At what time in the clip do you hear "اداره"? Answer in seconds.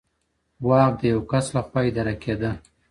1.89-2.13